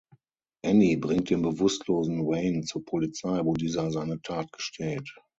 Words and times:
Annie 0.65 0.97
bringt 0.97 1.29
den 1.29 1.43
bewusstlosen 1.43 2.25
Wayne 2.25 2.63
zur 2.63 2.83
Polizei, 2.83 3.39
wo 3.45 3.53
dieser 3.53 3.91
seine 3.91 4.19
Tat 4.23 4.51
gesteht. 4.51 5.07